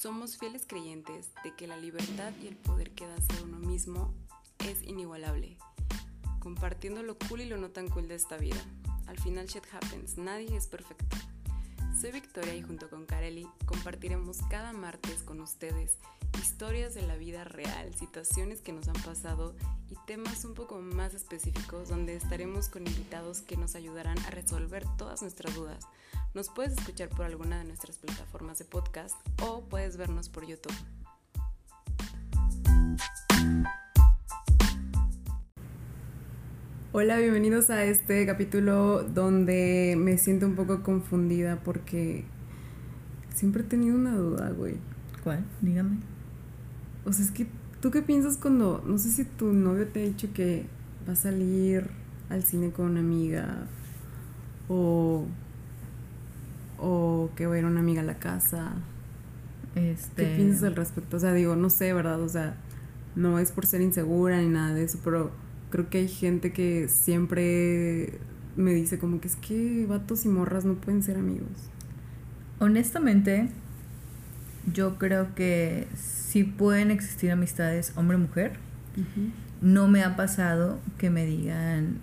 [0.00, 4.14] Somos fieles creyentes de que la libertad y el poder que da ser uno mismo
[4.60, 5.58] es inigualable,
[6.38, 8.64] compartiendo lo cool y lo no tan cool de esta vida.
[9.08, 11.16] Al final shit happens, nadie es perfecto.
[12.00, 15.98] Soy Victoria y junto con Kareli compartiremos cada martes con ustedes
[16.40, 19.56] historias de la vida real, situaciones que nos han pasado
[19.90, 24.84] y temas un poco más específicos donde estaremos con invitados que nos ayudarán a resolver
[24.96, 25.84] todas nuestras dudas.
[26.34, 30.74] Nos puedes escuchar por alguna de nuestras plataformas de podcast o puedes vernos por YouTube.
[36.92, 42.26] Hola, bienvenidos a este capítulo donde me siento un poco confundida porque
[43.34, 44.76] siempre he tenido una duda, güey.
[45.24, 45.46] ¿Cuál?
[45.62, 45.96] Dígame.
[47.06, 47.46] O sea, es que
[47.80, 50.66] tú qué piensas cuando, no sé si tu novio te ha dicho que
[51.08, 51.88] va a salir
[52.28, 53.66] al cine con una amiga
[54.68, 55.24] o
[56.78, 58.72] o que va a ir una amiga a la casa.
[59.74, 60.24] Este...
[60.24, 61.16] ¿Qué piensas al respecto?
[61.16, 62.20] O sea, digo, no sé, ¿verdad?
[62.20, 62.56] O sea,
[63.16, 65.30] no es por ser insegura ni nada de eso, pero
[65.70, 68.18] creo que hay gente que siempre
[68.56, 71.70] me dice como que es que vatos y morras no pueden ser amigos.
[72.58, 73.48] Honestamente,
[74.72, 78.54] yo creo que sí pueden existir amistades hombre-mujer.
[79.60, 81.98] No me ha pasado que me digan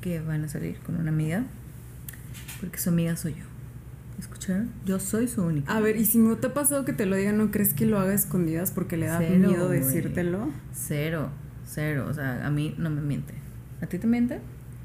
[0.00, 1.44] que van a salir con una amiga,
[2.60, 3.51] porque su amiga soy yo.
[4.84, 5.74] Yo soy su única.
[5.74, 7.86] A ver, y si no te ha pasado que te lo digan, ¿no crees que
[7.86, 10.48] lo haga escondidas porque le da miedo decírtelo?
[10.72, 11.30] Cero,
[11.66, 12.06] cero.
[12.08, 13.34] O sea, a mí no me miente.
[13.80, 14.40] ¿A ti te miente?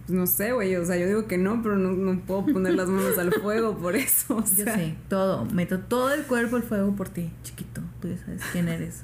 [0.06, 0.76] Pues no sé, güey.
[0.76, 3.96] O sea, yo digo que no, pero no, puedo poner las manos al fuego por
[3.96, 4.44] eso.
[4.58, 5.46] Yo sé, todo.
[5.46, 7.82] Meto todo el cuerpo al fuego por ti, chiquito.
[8.02, 9.04] Tú ya sabes quién eres.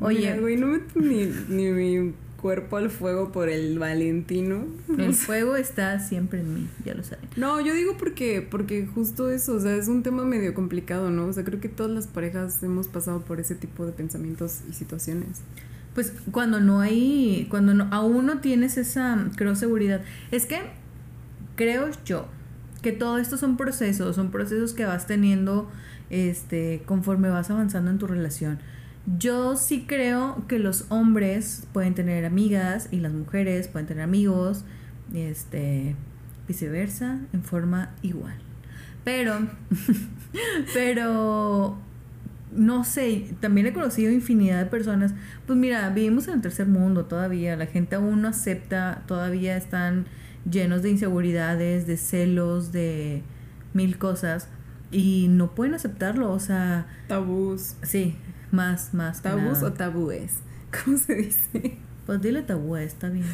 [0.00, 0.38] Oye.
[0.40, 4.64] güey, no meto ni, ni mi cuerpo al fuego por el Valentino.
[4.96, 7.28] El fuego está siempre en mí, ya lo saben.
[7.36, 11.26] No, yo digo porque, porque justo eso, o sea, es un tema medio complicado, ¿no?
[11.26, 14.72] O sea, creo que todas las parejas hemos pasado por ese tipo de pensamientos y
[14.72, 15.42] situaciones.
[15.94, 20.00] Pues cuando no hay, cuando no, aún no tienes esa, creo, seguridad.
[20.30, 20.60] Es que
[21.56, 22.26] creo yo
[22.80, 25.68] que todo esto son procesos, son procesos que vas teniendo
[26.08, 28.58] este, conforme vas avanzando en tu relación
[29.06, 34.64] yo sí creo que los hombres pueden tener amigas y las mujeres pueden tener amigos,
[35.14, 35.96] este,
[36.46, 38.36] viceversa, en forma igual.
[39.04, 39.38] Pero,
[40.74, 41.78] pero,
[42.52, 45.14] no sé, también he conocido infinidad de personas.
[45.46, 50.06] Pues mira, vivimos en el tercer mundo todavía, la gente aún no acepta, todavía están
[50.50, 53.22] llenos de inseguridades, de celos, de
[53.72, 54.48] mil cosas
[54.90, 56.86] y no pueden aceptarlo, o sea...
[57.06, 57.76] Tabús.
[57.82, 58.16] Sí,
[58.52, 59.22] más, más.
[59.22, 60.34] ¿Tabús o tabúes?
[60.84, 61.78] ¿Cómo se dice?
[62.06, 63.26] Pues dile tabú, está bien.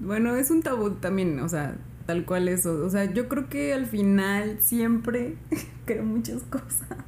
[0.00, 2.84] Bueno, es un tabú también, o sea, tal cual eso.
[2.84, 5.36] O sea, yo creo que al final siempre
[5.86, 6.98] creo muchas cosas.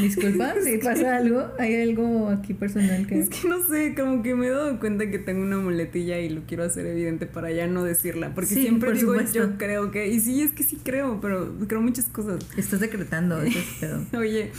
[0.00, 3.20] Disculpa, si pasa algo, hay algo aquí personal que...
[3.20, 6.28] Es que no sé, como que me he dado cuenta que tengo una muletilla y
[6.28, 10.08] lo quiero hacer evidente para ya no decirla, porque siempre digo yo creo que...
[10.08, 12.44] Y sí, es que sí creo, pero creo muchas cosas.
[12.56, 14.50] Estás decretando, eso Oye,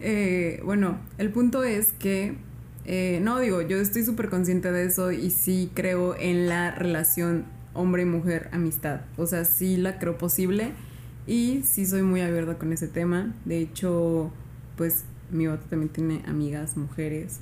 [0.00, 2.36] eh, bueno, el punto es que,
[2.84, 7.46] eh, no digo, yo estoy súper consciente de eso y sí creo en la relación
[7.74, 9.02] hombre y mujer amistad.
[9.16, 10.72] O sea, sí la creo posible
[11.26, 13.34] y sí soy muy abierta con ese tema.
[13.44, 14.32] De hecho,
[14.76, 17.40] pues mi vato también tiene amigas mujeres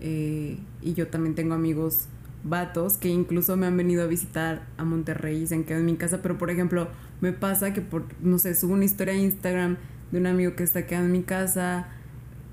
[0.00, 2.08] eh, y yo también tengo amigos
[2.44, 5.86] vatos que incluso me han venido a visitar a Monterrey y se han quedado en
[5.86, 6.88] mi casa, pero por ejemplo,
[7.20, 9.76] me pasa que por, no sé, subo una historia a Instagram
[10.12, 11.88] de un amigo que está quedando en mi casa.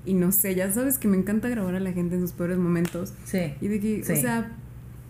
[0.04, 2.58] Y no sé, ya sabes que me encanta grabar a la gente en sus peores
[2.58, 3.12] momentos.
[3.24, 3.54] Sí.
[3.60, 4.50] Y de que, o sea,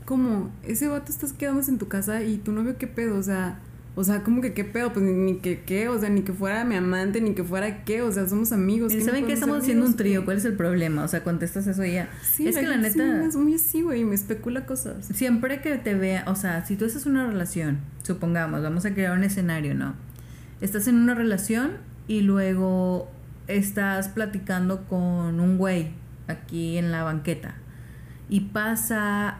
[0.04, 3.60] como ese vato estás quedándose en tu casa y tu novio qué pedo, o sea,
[3.96, 6.64] o sea, como que qué pedo, pues ni, que qué, o sea, ni que fuera
[6.64, 8.92] mi amante, ni que fuera qué, o sea, somos amigos.
[8.94, 10.24] ¿Y saben que estamos haciendo un trío?
[10.24, 11.04] ¿Cuál es el problema?
[11.04, 12.08] O sea, contestas eso y ya.
[12.22, 13.24] Sí, es que la neta.
[13.24, 15.06] Es muy así, güey, me especula cosas.
[15.06, 18.94] Siempre que te vea, o sea, si tú estás en una relación, supongamos, vamos a
[18.94, 19.94] crear un escenario, ¿no?
[20.60, 21.72] Estás en una relación
[22.06, 23.10] y luego
[23.46, 25.92] estás platicando con un güey
[26.28, 27.54] aquí en la banqueta
[28.28, 29.38] y pasa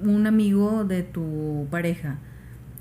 [0.00, 2.18] un amigo de tu pareja.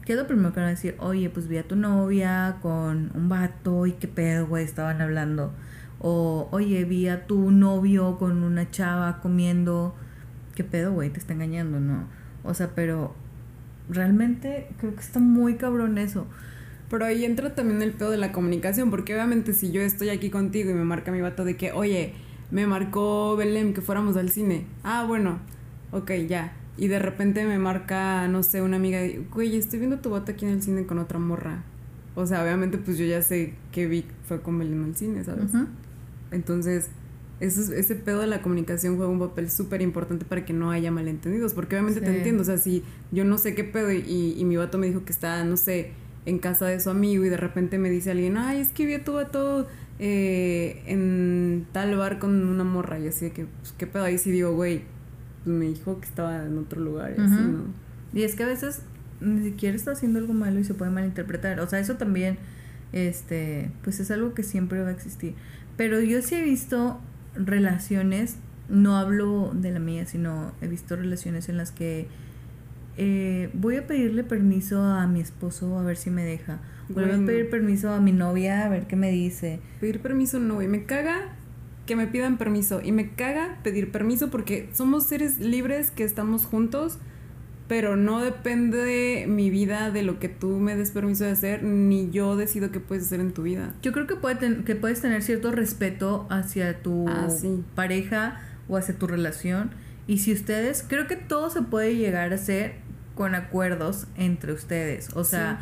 [0.03, 0.95] ¿Qué es lo primero que van a decir?
[0.99, 5.51] Oye, pues vi a tu novia con un vato y qué pedo, güey, estaban hablando.
[5.99, 9.95] O, oye, vi a tu novio con una chava comiendo.
[10.55, 11.09] ¿Qué pedo, güey?
[11.09, 12.07] Te está engañando, ¿no?
[12.43, 13.13] O sea, pero
[13.89, 16.25] realmente creo que está muy cabrón eso.
[16.89, 20.29] Pero ahí entra también el pedo de la comunicación, porque obviamente si yo estoy aquí
[20.29, 22.13] contigo y me marca mi vato de que, oye,
[22.49, 24.65] me marcó Belém que fuéramos al cine.
[24.83, 25.39] Ah, bueno,
[25.91, 26.53] ok, ya.
[26.77, 28.99] Y de repente me marca, no sé, una amiga,
[29.33, 31.63] güey, estoy viendo tu vato aquí en el cine con otra morra.
[32.15, 35.51] O sea, obviamente pues yo ya sé que Vic fue con Belém al cine, ¿sabes?
[36.31, 36.89] Entonces,
[37.39, 40.89] ese, ese pedo de la comunicación juega un papel súper importante para que no haya
[40.89, 44.45] malentendidos, porque obviamente te entiendo, o sea, si yo no sé qué pedo y, y
[44.45, 45.91] mi vato me dijo que está, no sé,
[46.27, 48.95] en casa de su amigo y de repente me dice alguien, ay, es que vi
[48.95, 49.65] a tu vato
[49.97, 54.17] eh, en tal bar con una morra y así de que, pues, qué pedo, ahí
[54.17, 54.83] sí digo, güey,
[55.45, 57.33] pues me dijo que estaba en otro lugar y así.
[57.33, 57.63] ¿no?
[58.13, 58.81] Y es que a veces
[59.21, 61.61] ni siquiera está haciendo algo malo y se puede malinterpretar.
[61.61, 62.37] O sea, eso también,
[62.91, 65.33] este, pues es algo que siempre va a existir.
[65.77, 66.99] Pero yo sí he visto
[67.35, 68.35] relaciones,
[68.67, 72.09] no hablo de la mía, sino he visto relaciones en las que
[72.97, 76.59] eh, voy a pedirle permiso a mi esposo a ver si me deja.
[76.89, 79.59] Voy a pedir permiso a mi novia a ver qué me dice.
[79.79, 80.67] Pedir permiso no, güey.
[80.67, 81.33] Me caga
[81.85, 82.81] que me pidan permiso.
[82.83, 86.97] Y me caga pedir permiso porque somos seres libres que estamos juntos,
[87.67, 91.63] pero no depende de mi vida de lo que tú me des permiso de hacer,
[91.63, 93.73] ni yo decido qué puedes hacer en tu vida.
[93.81, 97.63] Yo creo que, puede ten- que puedes tener cierto respeto hacia tu Ah, sí.
[97.75, 98.39] pareja
[98.69, 99.71] o hacia tu relación.
[100.07, 102.75] Y si ustedes, creo que todo se puede llegar a hacer
[103.17, 105.09] con acuerdos entre ustedes.
[105.15, 105.59] O sea,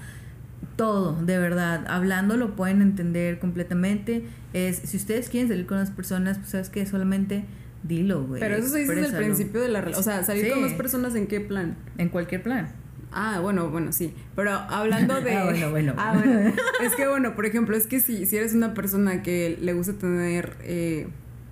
[0.75, 1.85] todo, de verdad.
[1.87, 4.25] Hablando lo pueden entender completamente.
[4.53, 7.45] Es, si ustedes quieren salir con las personas, pues sabes que solamente
[7.83, 8.39] dilo, güey.
[8.39, 10.01] pero eso se dice desde el principio de la relación.
[10.01, 10.51] O sea, salir Sí.
[10.51, 11.75] con más personas en qué plan.
[11.97, 12.67] En cualquier plan.
[13.11, 14.13] Ah, bueno, bueno, sí.
[14.35, 15.35] Pero hablando de.
[15.35, 15.93] Ah, bueno, bueno.
[15.97, 16.51] Ah, bueno.
[16.83, 19.93] Es que, bueno, por ejemplo, es que si, si eres una persona que le gusta
[19.93, 20.53] tener.
[20.61, 21.07] eh,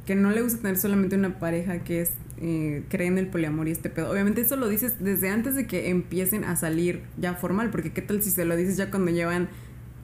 [0.05, 2.11] que no le gusta tener solamente una pareja que es.
[2.41, 4.11] Eh, cree en el poliamor y este pedo.
[4.11, 7.69] Obviamente, eso lo dices desde antes de que empiecen a salir ya formal.
[7.69, 9.49] Porque, ¿qué tal si se lo dices ya cuando llevan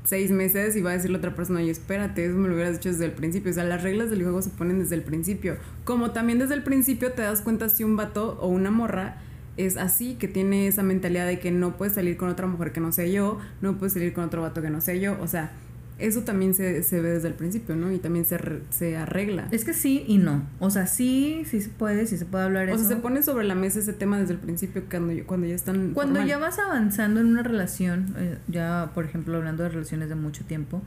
[0.10, 2.74] seis meses y va a decir la otra persona, oye, espérate, eso me lo hubieras
[2.74, 3.52] dicho desde el principio.
[3.52, 5.58] O sea, las reglas del juego se ponen desde el principio.
[5.84, 9.18] Como también desde el principio te das cuenta si un vato o una morra
[9.58, 12.80] es así, que tiene esa mentalidad de que no puedes salir con otra mujer que
[12.80, 15.18] no sea yo, no puedes salir con otro vato que no sea yo.
[15.22, 15.52] O sea,
[16.00, 17.92] eso también se, se ve desde el principio, ¿no?
[17.92, 19.48] Y también se, se arregla.
[19.52, 20.44] Es que sí y no.
[20.60, 22.86] O sea, sí, sí se puede, sí se puede hablar O eso.
[22.86, 25.94] sea, se pone sobre la mesa ese tema desde el principio cuando, cuando ya están...
[25.94, 26.28] Cuando formal.
[26.28, 30.46] ya vas avanzando en una relación, eh, ya por ejemplo hablando de relaciones de mucho
[30.46, 30.82] tiempo,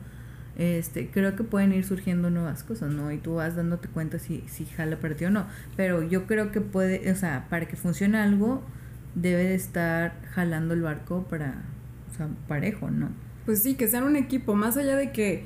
[0.57, 3.11] este, creo que pueden ir surgiendo nuevas cosas, ¿no?
[3.13, 5.47] Y tú vas dándote cuenta si, si jala para ti o no.
[5.77, 8.63] Pero yo creo que puede, o sea, para que funcione algo,
[9.15, 11.63] debe de estar jalando el barco para,
[12.11, 13.09] o sea, parejo, ¿no?
[13.45, 15.45] Pues sí, que sean un equipo, más allá de que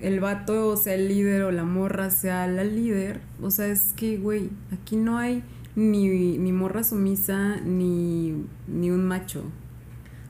[0.00, 4.18] el vato sea el líder o la morra sea la líder, o sea, es que,
[4.18, 5.42] güey, aquí no hay
[5.76, 9.44] ni, ni morra sumisa ni, ni un macho.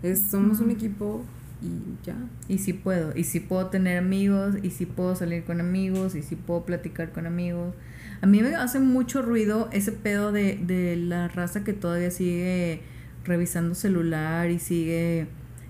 [0.03, 1.25] Es, somos un equipo
[1.63, 2.17] y ya.
[2.47, 6.23] Y si puedo, y si puedo tener amigos, y si puedo salir con amigos, y
[6.23, 7.75] si puedo platicar con amigos.
[8.21, 12.83] A mí me hace mucho ruido ese pedo de, de la raza que todavía sigue
[13.25, 15.27] revisando celular y sigue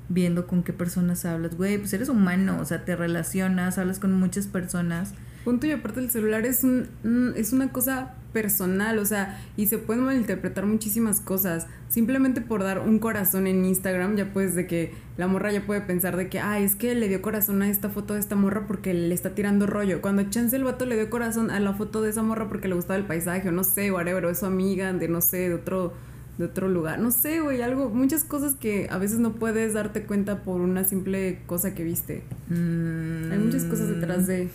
[0.08, 1.56] viendo con qué personas hablas.
[1.56, 5.12] Güey, pues eres humano, o sea, te relacionas, hablas con muchas personas.
[5.44, 9.76] Punto y aparte el celular es un, es una cosa personal, o sea, y se
[9.76, 11.66] pueden malinterpretar muchísimas cosas.
[11.88, 15.82] Simplemente por dar un corazón en Instagram, ya puedes de que la morra ya puede
[15.82, 18.66] pensar de que, ay, es que le dio corazón a esta foto de esta morra
[18.66, 20.00] porque le está tirando rollo.
[20.00, 22.74] Cuando chance el vato le dio corazón a la foto de esa morra porque le
[22.74, 25.54] gustaba el paisaje, o no sé, whatever, o es su amiga de no sé, de
[25.54, 25.92] otro
[26.38, 26.98] de otro lugar.
[26.98, 30.84] No sé, güey, algo, muchas cosas que a veces no puedes darte cuenta por una
[30.84, 32.24] simple cosa que viste.
[32.50, 34.48] Hay muchas cosas detrás de...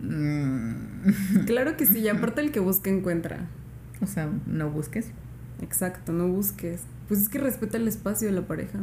[0.00, 1.44] Mm.
[1.46, 3.46] Claro que sí, y aparte el que busca encuentra.
[4.00, 5.08] O sea, no busques.
[5.60, 6.82] Exacto, no busques.
[7.08, 8.78] Pues es que respeta el espacio de la pareja.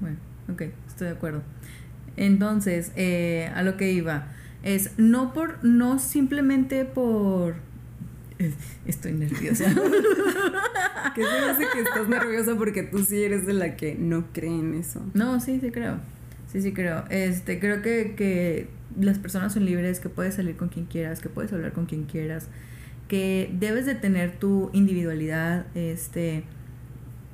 [0.00, 0.16] Bueno,
[0.52, 1.42] ok, estoy de acuerdo.
[2.16, 4.28] Entonces, eh, a lo que iba,
[4.62, 7.56] es no por, no simplemente por...
[8.86, 9.64] Estoy nerviosa.
[11.14, 14.50] Que se hace que estás nerviosa porque tú sí eres de la que no cree
[14.50, 15.00] en eso.
[15.14, 15.98] No, sí, sí creo.
[16.52, 17.04] Sí, sí creo.
[17.08, 18.68] Este, creo que, que
[18.98, 22.04] las personas son libres, que puedes salir con quien quieras, que puedes hablar con quien
[22.04, 22.48] quieras,
[23.08, 26.44] que debes de tener tu individualidad, este,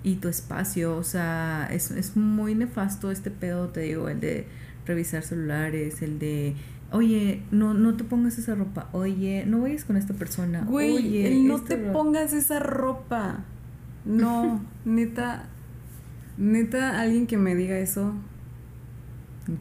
[0.04, 0.96] y tu espacio.
[0.96, 4.46] O sea, es, es muy nefasto este pedo, te digo, el de
[4.86, 6.54] revisar celulares, el de
[6.94, 11.26] oye, no, no te pongas esa ropa, oye, no vayas con esta persona, Güey, oye,
[11.26, 13.44] el no esta te pongas esa ropa.
[14.04, 15.48] No, neta.
[16.36, 18.12] Neta, alguien que me diga eso.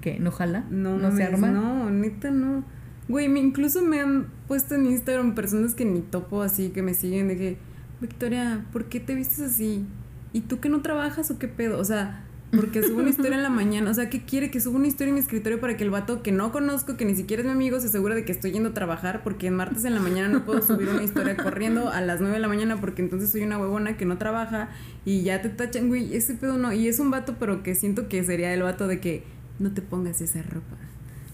[0.02, 0.20] ¿Qué?
[0.20, 0.66] ¿No jala?
[0.70, 1.50] No, ¿No se arma?
[1.50, 2.63] No, neta no.
[3.08, 6.94] Güey, me, incluso me han puesto en Instagram personas que ni topo así, que me
[6.94, 7.58] siguen de que,
[8.00, 9.86] Victoria, ¿por qué te vistes así?
[10.32, 11.80] ¿Y tú que no trabajas o qué pedo?
[11.80, 12.23] O sea,
[12.56, 13.90] porque subo una historia en la mañana.
[13.92, 14.52] O sea, ¿qué quiere?
[14.52, 17.06] Que suba una historia en mi escritorio para que el vato que no conozco, que
[17.06, 19.24] ni siquiera es mi amigo, se asegure de que estoy yendo a trabajar.
[19.24, 22.36] Porque en martes en la mañana no puedo subir una historia corriendo a las 9
[22.36, 24.70] de la mañana porque entonces soy una huevona que no trabaja
[25.06, 26.16] y ya te tachan, güey.
[26.16, 26.74] Ese pedo no.
[26.74, 29.24] Y es un vato, pero que siento que sería el vato de que
[29.60, 30.78] no te pongas esa ropa.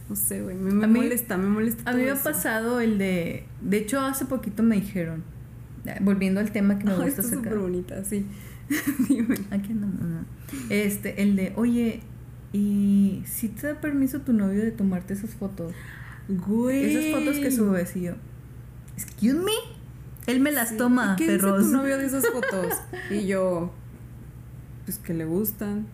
[0.09, 1.89] No sé, güey, me, me molesta, me molesta.
[1.89, 3.43] A mí me ha pasado el de...
[3.61, 5.23] De hecho, hace poquito me dijeron,
[6.01, 7.37] volviendo al tema que me gusta sacar.
[7.37, 8.25] súper bonita, sí.
[9.09, 9.35] Dime.
[9.51, 10.25] Aquí andamos, no.
[10.69, 12.01] Este, el de, oye,
[12.53, 15.73] ¿y si te da permiso tu novio de tomarte esas fotos?
[16.27, 16.95] Güey.
[16.95, 18.13] Esas fotos que subes y yo,
[18.95, 19.51] excuse me,
[20.27, 21.59] él me las toma, ¿Qué perros.
[21.59, 22.73] Dice tu novio de esas fotos?
[23.09, 23.73] y yo,
[24.85, 25.87] pues que le gustan.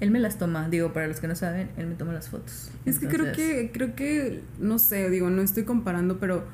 [0.00, 2.72] Él me las toma, digo, para los que no saben, él me toma las fotos.
[2.84, 6.44] Es que creo que, creo que, no sé, digo, no estoy comparando, pero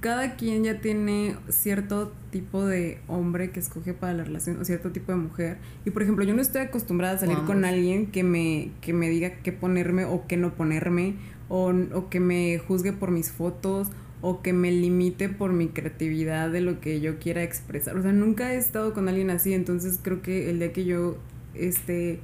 [0.00, 4.90] cada quien ya tiene cierto tipo de hombre que escoge para la relación o cierto
[4.90, 5.58] tipo de mujer.
[5.84, 9.10] Y por ejemplo, yo no estoy acostumbrada a salir con alguien que me, que me
[9.10, 11.16] diga qué ponerme o qué no ponerme,
[11.48, 13.88] o, o que me juzgue por mis fotos,
[14.22, 17.96] o que me limite por mi creatividad de lo que yo quiera expresar.
[17.96, 21.18] O sea, nunca he estado con alguien así, entonces creo que el día que yo
[21.54, 22.20] esté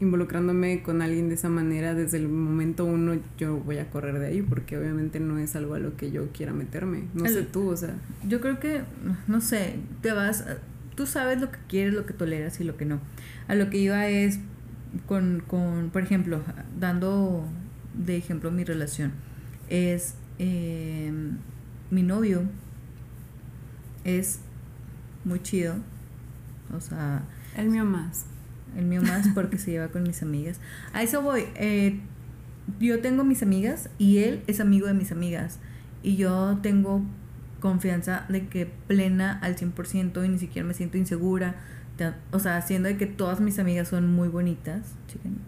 [0.00, 4.26] involucrándome con alguien de esa manera desde el momento uno yo voy a correr de
[4.26, 7.04] ahí porque obviamente no es algo a lo que yo quiera meterme.
[7.14, 7.94] No sé tú o sea.
[8.26, 8.82] Yo creo que
[9.26, 10.44] no sé te vas
[10.94, 13.00] tú sabes lo que quieres lo que toleras y lo que no.
[13.48, 14.38] A lo que iba es
[15.06, 16.42] con, con por ejemplo
[16.78, 17.44] dando
[17.94, 19.12] de ejemplo mi relación
[19.68, 21.12] es eh,
[21.90, 22.42] mi novio
[24.04, 24.40] es
[25.24, 25.74] muy chido
[26.74, 27.24] o sea
[27.56, 28.26] el mío más
[28.76, 30.60] el mío más porque se lleva con mis amigas.
[30.92, 31.44] A eso voy.
[31.56, 32.00] Eh,
[32.80, 35.58] yo tengo mis amigas y él es amigo de mis amigas.
[36.02, 37.02] Y yo tengo
[37.60, 41.56] confianza de que plena al 100% y ni siquiera me siento insegura
[42.32, 44.94] o sea, haciendo de que todas mis amigas son muy bonitas.
[45.08, 45.38] Chiquen,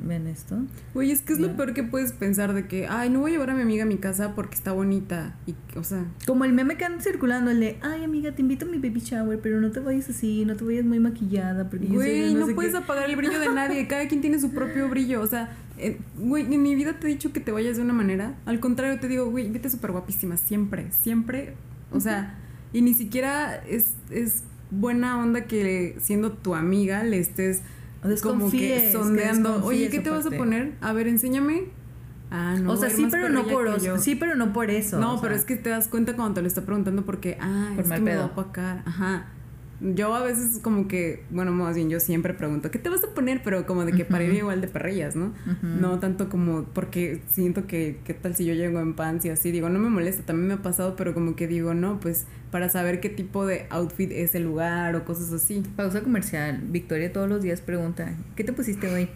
[0.00, 0.56] ven, esto.
[0.94, 3.34] Oye, es que es lo peor que puedes pensar de que, ay, no voy a
[3.34, 5.36] llevar a mi amiga a mi casa porque está bonita.
[5.46, 6.04] Y, o sea.
[6.26, 9.00] Como el meme que anda circulando, el de, ay, amiga, te invito a mi baby
[9.00, 11.68] shower, pero no te vayas así, no te vayas muy maquillada.
[11.68, 13.86] Porque güey, no, puedes apagar el brillo de nadie.
[13.88, 15.20] Cada quien tiene su propio brillo.
[15.20, 17.94] O sea, eh, güey, en mi vida te he dicho que te vayas de una
[17.94, 18.36] manera.
[18.46, 20.36] Al contrario, te digo, güey, vete súper guapísima.
[20.36, 21.54] Siempre, siempre.
[21.90, 22.38] O sea,
[22.72, 27.62] y ni siquiera es, es buena onda que siendo tu amiga le estés
[28.22, 30.74] como que sondeando, oye, ¿qué te vas a poner?
[30.80, 31.64] A ver, enséñame.
[32.30, 32.72] Ah, no.
[32.72, 33.98] O sea, sí, pero no por eso.
[33.98, 35.00] Sí, pero no por eso.
[35.00, 37.88] No, pero es que te das cuenta cuando te lo está preguntando porque, ah, es
[37.88, 38.82] que me va a opacar.
[38.86, 39.26] Ajá.
[39.80, 43.14] Yo a veces como que, bueno, más bien yo siempre pregunto, ¿qué te vas a
[43.14, 43.42] poner?
[43.44, 45.32] Pero como de que para ir igual de perrillas, ¿no?
[45.62, 49.52] No tanto como porque siento que, ¿qué tal si yo llego en pants y así?
[49.52, 52.68] Digo, no me molesta, también me ha pasado, pero como que digo, no, pues para
[52.68, 55.62] saber qué tipo de outfit es el lugar o cosas así.
[55.76, 56.60] Pausa comercial.
[56.70, 59.08] Victoria todos los días pregunta, ¿qué te pusiste hoy?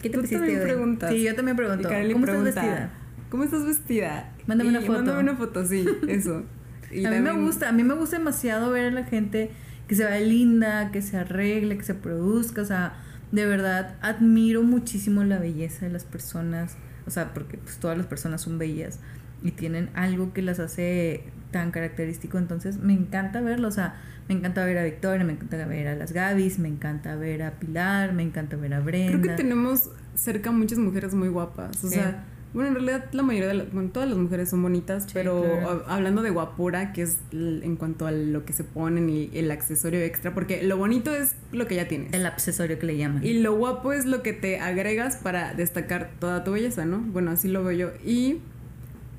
[0.00, 0.56] ¿Qué te pusiste hoy?
[0.62, 1.10] Preguntas.
[1.10, 1.88] Sí, yo también pregunto.
[1.88, 2.90] ¿Cómo estás vestida?
[3.30, 4.32] ¿Cómo estás vestida?
[4.46, 4.92] Mándame una foto.
[4.92, 6.44] Mándame una foto, sí, eso.
[7.06, 9.50] a mí me gusta, a mí me gusta demasiado ver a la gente
[9.88, 12.94] que se vea linda, que se arregle, que se produzca, o sea,
[13.32, 16.76] de verdad admiro muchísimo la belleza de las personas,
[17.06, 19.00] o sea, porque pues todas las personas son bellas
[19.42, 23.96] y tienen algo que las hace tan característico, entonces me encanta verlo, o sea,
[24.28, 27.52] me encanta ver a Victoria, me encanta ver a las Gabis, me encanta ver a
[27.52, 29.18] Pilar, me encanta ver a Brenda.
[29.18, 32.24] Creo que tenemos cerca muchas mujeres muy guapas, o sea,
[32.54, 36.22] bueno, en realidad la mayoría de las, bueno, todas las mujeres son bonitas, pero hablando
[36.22, 40.32] de guapura, que es en cuanto a lo que se ponen y el accesorio extra,
[40.32, 42.12] porque lo bonito es lo que ya tienes.
[42.14, 43.24] El accesorio que le llaman.
[43.24, 47.00] Y lo guapo es lo que te agregas para destacar toda tu belleza, ¿no?
[47.00, 47.90] Bueno, así lo veo yo.
[48.02, 48.38] Y,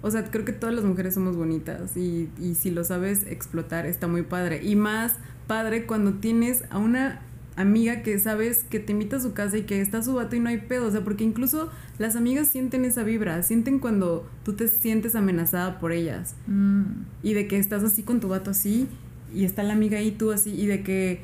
[0.02, 3.86] o sea, creo que todas las mujeres somos bonitas y, y si lo sabes explotar
[3.86, 4.64] está muy padre.
[4.64, 7.22] Y más padre cuando tienes a una
[7.62, 10.40] amiga que sabes que te invita a su casa y que está su vato y
[10.40, 10.88] no hay pedo.
[10.88, 15.80] O sea, porque incluso las amigas sienten esa vibra, sienten cuando tú te sientes amenazada
[15.80, 16.36] por ellas.
[16.48, 16.84] Mm.
[17.24, 18.88] Y de que estás así con tu vato así
[19.34, 21.22] y está la amiga ahí tú así y de que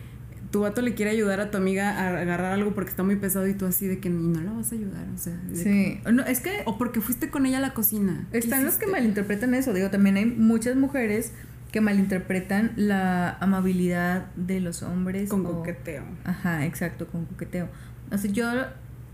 [0.52, 3.48] tu vato le quiere ayudar a tu amiga a agarrar algo porque está muy pesado
[3.48, 6.24] y tú así de que ni no la vas a ayudar, o sea, sí, no,
[6.24, 8.26] es que o porque fuiste con ella a la cocina.
[8.32, 11.34] Están los que malinterpretan eso, digo, también hay muchas mujeres
[11.76, 15.30] que malinterpretan la amabilidad de los hombres.
[15.30, 16.06] Con coqueteo.
[16.24, 17.68] Ajá, exacto, con coqueteo.
[18.14, 18.48] O sea, yo,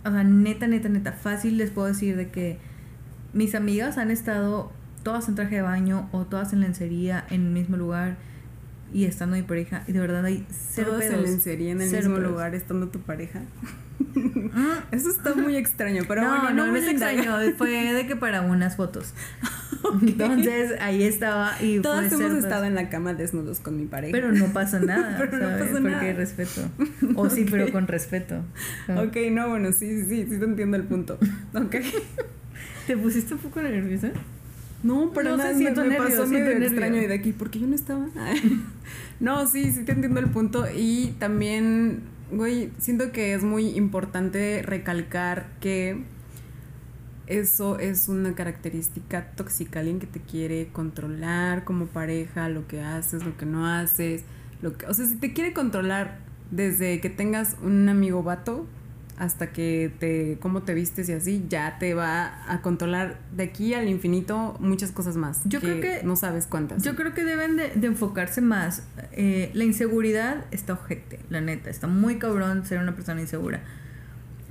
[0.05, 2.59] o sea, neta, neta, neta, fácil les puedo decir de que
[3.33, 7.51] mis amigas han estado todas en traje de baño o todas en lencería en el
[7.51, 8.17] mismo lugar
[8.93, 12.55] y estando mi pareja y de verdad hay cero en lencería en el mismo lugar
[12.55, 13.41] estando tu pareja.
[14.53, 14.83] Ah.
[14.91, 18.41] Eso está muy extraño, pero no, bueno, no, no es extraño, fue de que para
[18.41, 19.13] unas fotos.
[20.01, 24.11] Entonces ahí estaba y Todas hemos estado en la cama desnudos con mi pareja.
[24.11, 26.61] Pero no pasa nada, pero no pasa Porque hay respeto.
[27.15, 28.43] O sí, pero con respeto.
[28.89, 31.17] Ok, no, bueno, sí, sí, sí, sí te entiendo el punto.
[31.53, 31.75] Ok.
[32.87, 34.11] ¿Te pusiste un poco nerviosa?
[34.83, 37.75] No, pero no nada, me, me pasó medio extraño y de aquí, porque yo no
[37.75, 38.07] estaba.
[39.19, 40.65] no, sí, sí te entiendo el punto.
[40.75, 46.03] Y también, güey, siento que es muy importante recalcar que
[47.27, 53.23] eso es una característica tóxica, alguien que te quiere controlar como pareja, lo que haces,
[53.23, 54.23] lo que no haces,
[54.61, 56.19] lo que, o sea, si te quiere controlar
[56.49, 58.65] desde que tengas un amigo vato
[59.17, 63.73] hasta que te cómo te vistes y así, ya te va a controlar de aquí
[63.73, 65.41] al infinito muchas cosas más.
[65.45, 66.83] Yo creo que no sabes cuántas.
[66.83, 68.83] Yo creo que deben de, enfocarse más.
[69.11, 73.61] Eh, la inseguridad está ojete, la neta, está muy cabrón ser una persona insegura.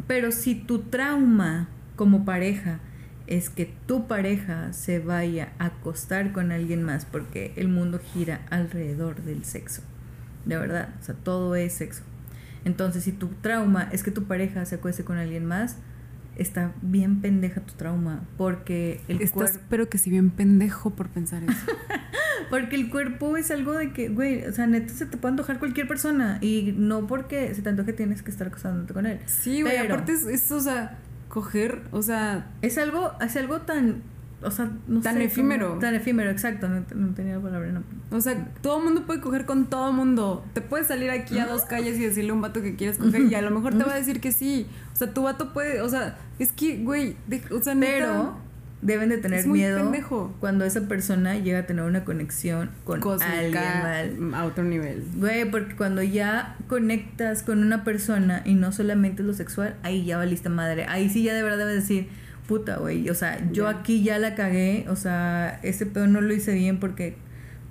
[0.06, 2.80] Pero si tu trauma como pareja
[3.30, 8.40] es que tu pareja se vaya a acostar con alguien más porque el mundo gira
[8.50, 9.82] alrededor del sexo.
[10.44, 12.02] De verdad, o sea, todo es sexo.
[12.64, 15.76] Entonces, si tu trauma es que tu pareja se acueste con alguien más,
[16.36, 19.58] está bien pendeja tu trauma, porque el cuerpo...
[19.68, 21.66] Pero que si bien pendejo por pensar eso.
[22.50, 25.58] porque el cuerpo es algo de que, güey, o sea, neta se te puede antojar
[25.58, 29.20] cualquier persona y no porque se te antoje tienes que estar acostándote con él.
[29.26, 30.98] Sí, güey, aparte es, es, o sea,
[31.28, 32.50] coger, o sea...
[32.62, 34.02] Es algo, es algo tan,
[34.42, 35.78] o sea, no tan efímero.
[35.78, 37.72] tan efímero, exacto, no, tenía la palabra.
[37.72, 37.82] No.
[38.10, 40.44] O sea, todo el mundo puede coger con todo mundo.
[40.54, 43.22] Te puedes salir aquí a dos calles y decirle a un vato que quieres coger
[43.22, 44.66] y a lo mejor te va a decir que sí.
[44.92, 47.16] O sea, tu vato puede, o sea, es que, güey,
[47.50, 48.36] o sea, Pero
[48.82, 49.92] deben de tener miedo
[50.40, 55.04] cuando esa persona llega a tener una conexión con alguien a otro nivel.
[55.16, 60.16] Güey, porque cuando ya conectas con una persona y no solamente lo sexual, ahí ya
[60.16, 60.86] valiste madre.
[60.88, 62.08] Ahí sí ya de verdad debes decir,
[62.50, 66.34] puta, güey, o sea, yo aquí ya la cagué, o sea, ese pedo no lo
[66.34, 67.14] hice bien porque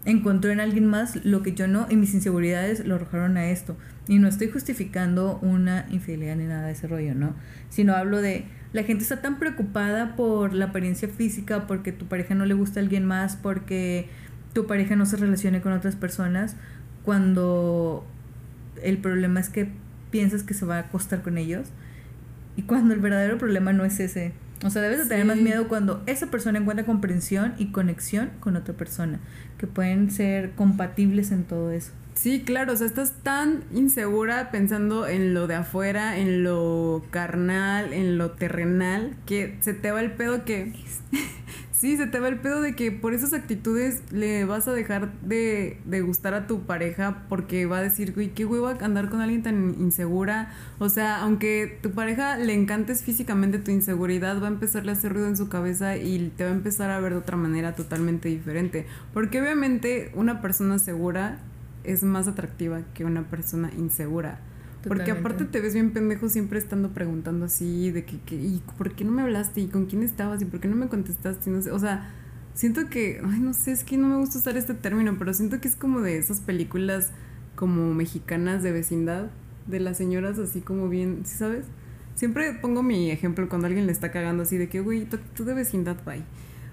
[0.06, 3.76] encontró en alguien más lo que yo no y mis inseguridades lo arrojaron a esto.
[4.08, 7.36] Y no estoy justificando una infidelidad ni nada de ese rollo, ¿no?
[7.68, 12.34] Sino hablo de la gente está tan preocupada por la apariencia física, porque tu pareja
[12.34, 14.08] no le gusta a alguien más, porque
[14.54, 16.56] tu pareja no se relacione con otras personas,
[17.04, 18.08] cuando
[18.82, 19.68] el problema es que
[20.10, 21.68] piensas que se va a acostar con ellos
[22.56, 24.32] y cuando el verdadero problema no es ese.
[24.64, 28.56] O sea, debes de tener más miedo cuando esa persona encuentra comprensión y conexión con
[28.56, 29.20] otra persona,
[29.58, 31.92] que pueden ser compatibles en todo eso.
[32.16, 37.94] Sí, claro, o sea, estás tan insegura pensando en lo de afuera, en lo carnal,
[37.94, 40.74] en lo terrenal, que se te va el pedo que...
[41.80, 45.14] sí, se te va el pedo de que por esas actitudes le vas a dejar
[45.22, 49.22] de, de gustar a tu pareja porque va a decir, güey, qué hueva andar con
[49.22, 50.52] alguien tan insegura.
[50.78, 55.14] O sea, aunque tu pareja le encantes físicamente tu inseguridad, va a empezarle a hacer
[55.14, 58.28] ruido en su cabeza y te va a empezar a ver de otra manera totalmente
[58.28, 58.86] diferente.
[59.14, 61.40] Porque obviamente una persona segura
[61.86, 64.42] es más atractiva que una persona insegura.
[64.88, 69.04] Porque aparte te ves bien pendejo siempre estando preguntando así de que, ¿y por qué
[69.04, 69.62] no me hablaste?
[69.62, 70.42] ¿Y con quién estabas?
[70.42, 71.50] ¿Y por qué no me contestaste?
[71.50, 72.12] No sé, o sea,
[72.54, 75.60] siento que, ay, no sé, es que no me gusta usar este término, pero siento
[75.60, 77.12] que es como de esas películas
[77.56, 79.30] como mexicanas de vecindad,
[79.68, 81.66] de las señoras así como bien, ¿sí sabes?
[82.16, 85.54] Siempre pongo mi ejemplo cuando alguien le está cagando así de que, güey, tú de
[85.54, 86.24] vecindad, bye.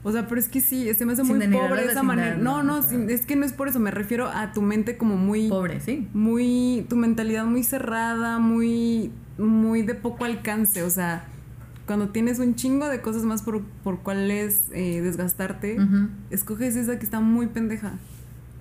[0.07, 2.37] O sea, pero es que sí, se me hace muy pobre de esa manera.
[2.37, 5.49] No, no, es que no es por eso, me refiero a tu mente como muy...
[5.49, 6.07] Pobre, sí.
[6.14, 11.25] Muy, tu mentalidad muy cerrada, muy, muy de poco alcance, o sea,
[11.87, 15.77] cuando tienes un chingo de cosas más por, por cuales eh, desgastarte,
[16.31, 17.95] escoges esa que está muy pendeja.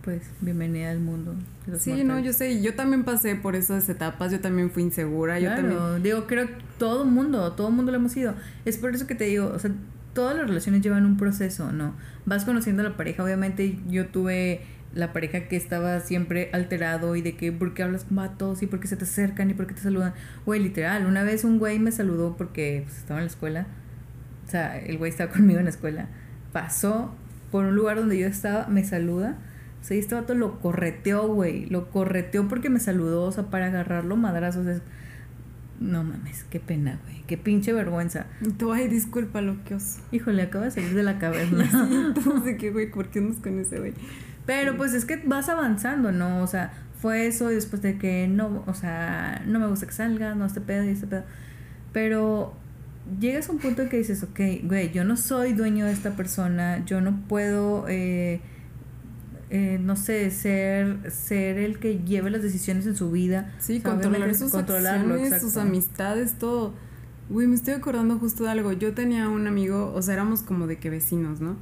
[0.03, 1.36] Pues bienvenida al mundo.
[1.77, 5.53] sí, no, yo sé, yo también pasé por esas etapas, yo también fui insegura, yo
[5.53, 6.01] también...
[6.01, 8.34] Digo, creo que todo mundo, todo mundo lo hemos ido.
[8.65, 9.69] Es por eso que te digo, o sea,
[10.15, 11.93] todas las relaciones llevan un proceso, ¿no?
[12.25, 14.62] Vas conociendo a la pareja, obviamente yo tuve
[14.95, 18.67] la pareja que estaba siempre alterado y de que por qué hablas con vatos y
[18.67, 20.13] por qué se te acercan y por qué te saludan.
[20.45, 23.67] Güey, literal, una vez un güey me saludó porque pues, estaba en la escuela.
[24.47, 26.08] O sea, el güey estaba conmigo en la escuela.
[26.54, 27.13] Pasó
[27.51, 29.38] por un lugar donde yo estaba, me saluda.
[29.82, 31.65] O sea, este vato lo correteó, güey.
[31.65, 34.65] Lo correteó porque me saludó, o sea, para agarrarlo madrazos.
[35.79, 37.23] No mames, qué pena, güey.
[37.27, 38.27] Qué pinche vergüenza.
[38.57, 39.97] Tú, ay, disculpa lo que os.
[40.11, 41.69] Híjole, acaba de salir de la caverna.
[42.07, 42.89] entonces, ¿qué, güey?
[42.89, 43.93] ¿Por qué andas con ese, güey?
[44.45, 46.41] Pero pues es que vas avanzando, ¿no?
[46.41, 49.91] O sea, fue eso y después de que no, o sea, no me gusta que
[49.91, 51.23] salga, no este pedo y este pedo.
[51.91, 52.53] Pero
[53.19, 56.15] llegas a un punto en que dices, ok, güey, yo no soy dueño de esta
[56.15, 57.85] persona, yo no puedo.
[57.89, 58.39] Eh,
[59.49, 63.53] eh, no sé, ser, ser el que lleve las decisiones en su vida.
[63.60, 66.73] Sí, controlar sus acciones, sus amistades, todo.
[67.29, 68.71] Uy, me estoy acordando justo de algo.
[68.71, 71.58] Yo tenía un amigo, o sea, éramos como de que vecinos, ¿no?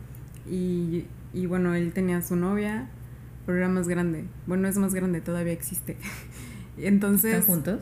[0.50, 2.89] Y, y bueno, él tenía su novia,
[3.46, 4.26] pero era más grande.
[4.46, 5.98] Bueno, es más grande, todavía existe.
[6.78, 7.36] Entonces...
[7.36, 7.82] ¿Están juntos?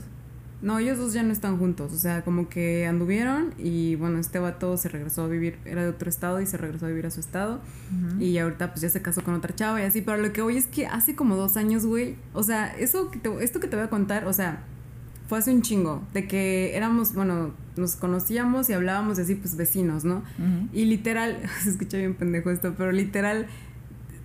[0.61, 4.37] No, ellos dos ya no están juntos, o sea, como que anduvieron y bueno, este
[4.37, 7.11] vato se regresó a vivir, era de otro estado y se regresó a vivir a
[7.11, 7.61] su estado
[8.19, 10.57] y ahorita pues ya se casó con otra chava y así, pero lo que hoy
[10.57, 13.75] es que hace como dos años, güey, o sea, eso que te, esto que te
[13.75, 14.63] voy a contar, o sea,
[15.27, 20.03] fue hace un chingo, de que éramos, bueno, nos conocíamos y hablábamos así, pues vecinos,
[20.03, 20.23] ¿no?
[20.73, 23.47] Y literal, se escucha bien pendejo esto, pero literal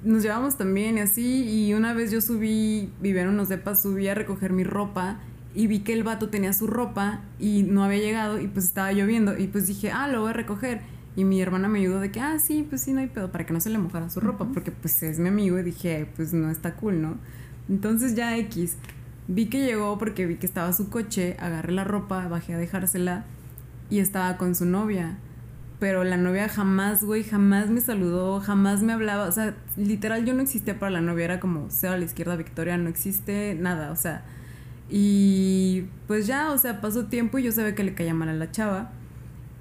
[0.04, 4.06] nos llevamos también y así, y una vez yo subí, vivía en unos depas, subí
[4.08, 5.18] a recoger mi ropa
[5.56, 8.92] y vi que el vato tenía su ropa y no había llegado y pues estaba
[8.92, 10.82] lloviendo y pues dije, ah, lo voy a recoger.
[11.16, 13.46] Y mi hermana me ayudó de que, ah, sí, pues sí, no hay pedo, para
[13.46, 16.34] que no se le mojara su ropa, porque pues es mi amigo y dije, pues
[16.34, 17.16] no está cool, ¿no?
[17.70, 18.76] Entonces ya X,
[19.28, 23.24] vi que llegó porque vi que estaba su coche, agarré la ropa, bajé a dejársela
[23.88, 25.16] y estaba con su novia.
[25.80, 29.24] Pero la novia jamás, güey, jamás me saludó, jamás me hablaba.
[29.26, 32.36] O sea, literal yo no existía para la novia, era como, sea a la izquierda,
[32.36, 34.22] Victoria, no existe nada, o sea.
[34.88, 38.34] Y pues ya, o sea, pasó tiempo y yo sabía que le caía mal a
[38.34, 38.92] la chava.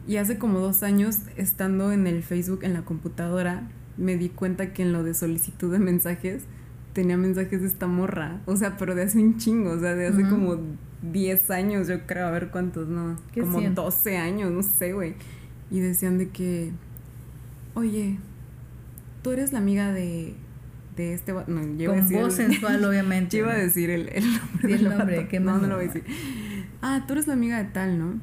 [0.07, 4.71] Y hace como dos años, estando en el Facebook, en la computadora, me di cuenta
[4.73, 6.43] que en lo de solicitud de mensajes
[6.93, 8.41] tenía mensajes de esta morra.
[8.45, 10.59] O sea, pero de hace un chingo, o sea, de hace como
[11.01, 13.15] 10 años, yo creo, a ver cuántos, no.
[13.33, 15.15] Como 12 años, no sé, güey.
[15.71, 16.71] Y decían de que,
[17.73, 18.19] oye,
[19.23, 20.35] tú eres la amiga de
[20.95, 23.37] de este no, yo Con voz sensual, obviamente.
[23.37, 24.73] Yo iba a decir el, el nombre.
[24.73, 25.55] el nombre, ¿qué más?
[25.55, 26.03] No, no lo voy a decir.
[26.81, 28.19] Ah, tú eres la amiga de tal, ¿no?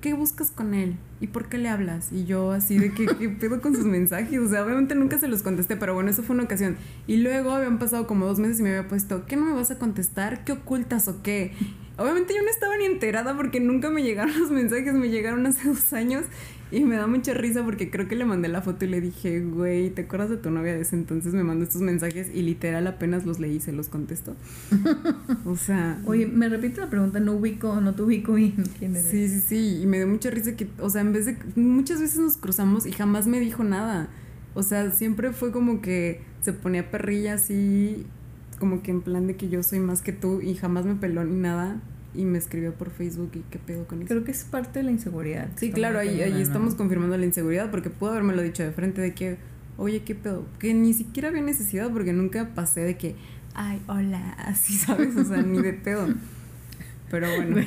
[0.00, 0.96] ¿Qué buscas con él?
[1.20, 2.12] ¿Y por qué le hablas?
[2.12, 4.38] Y yo así de que, ¿qué pedo con sus mensajes?
[4.38, 6.76] O sea, obviamente nunca se los contesté, pero bueno, eso fue una ocasión.
[7.06, 9.70] Y luego habían pasado como dos meses y me había puesto, ¿qué no me vas
[9.70, 10.44] a contestar?
[10.44, 11.52] ¿Qué ocultas o qué?
[11.96, 15.68] Obviamente yo no estaba ni enterada porque nunca me llegaron los mensajes, me llegaron hace
[15.68, 16.24] dos años
[16.74, 19.40] y me da mucha risa porque creo que le mandé la foto y le dije,
[19.40, 21.32] güey, ¿te acuerdas de tu novia de ese entonces?
[21.32, 24.34] Me mandó estos mensajes y literal apenas los leí y se los contesto.
[25.44, 26.00] o sea...
[26.04, 29.08] Oye, me repito la pregunta, no ubico, no te ubico y quién eres.
[29.08, 31.36] Sí, sí, sí, y me dio mucha risa que, o sea, en vez de...
[31.54, 34.08] Muchas veces nos cruzamos y jamás me dijo nada.
[34.54, 38.04] O sea, siempre fue como que se ponía perrilla así,
[38.58, 41.24] como que en plan de que yo soy más que tú y jamás me peló
[41.24, 41.80] ni nada
[42.14, 44.08] y me escribió por Facebook y qué pedo con eso.
[44.08, 45.48] Creo que es parte de la inseguridad.
[45.56, 49.00] Sí, claro, ahí, ahí estamos confirmando la inseguridad porque pudo haberme lo dicho de frente
[49.00, 49.36] de que,
[49.76, 53.16] oye, qué pedo, que ni siquiera había necesidad porque nunca pasé de que,
[53.54, 55.16] ay, hola, así, ¿sabes?
[55.16, 56.08] O sea, ni de pedo.
[57.10, 57.64] Pero bueno.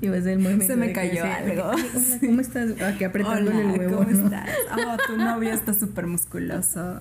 [0.00, 1.70] Iba a ser muy Se me cayó algo.
[1.70, 1.84] Hola,
[2.20, 2.80] ¿cómo estás?
[2.80, 3.98] Aquí apretándole el huevo.
[3.98, 4.48] ¿Cómo estás?
[4.72, 7.00] Oh, tu novio está súper musculoso.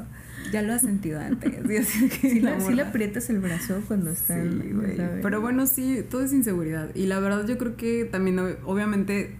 [0.52, 1.54] Ya lo has sentido antes.
[2.22, 4.42] sí, la, le aprietas el brazo cuando está.
[4.42, 4.50] Sí,
[5.22, 6.94] Pero bueno, sí, todo es inseguridad.
[6.96, 9.36] Y la verdad, yo creo que también, obviamente,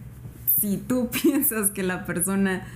[0.60, 2.68] si tú piensas que la persona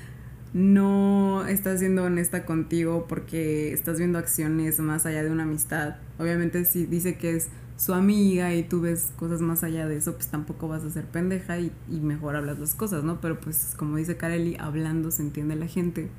[0.53, 6.65] no está siendo honesta contigo porque estás viendo acciones más allá de una amistad, obviamente,
[6.65, 10.27] si dice que es su amiga y tú ves cosas más allá de eso, pues
[10.27, 13.19] tampoco vas a ser pendeja y, y mejor hablas las cosas, ¿no?
[13.19, 16.09] Pero pues como dice Kareli, hablando se entiende la gente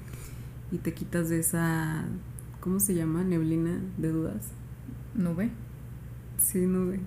[0.70, 2.04] y te quitas de esa,
[2.60, 3.24] ¿cómo se llama?
[3.24, 4.48] Neblina de dudas.
[5.14, 5.50] Nube.
[6.38, 7.00] Sí, nube.